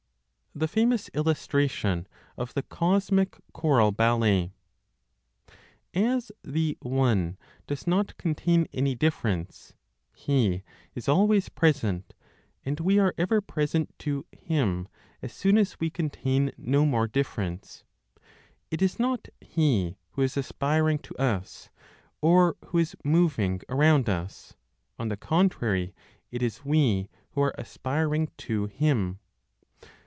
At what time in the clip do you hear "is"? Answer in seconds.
10.93-11.07, 18.81-18.99, 20.21-20.35, 22.77-22.93, 26.43-26.65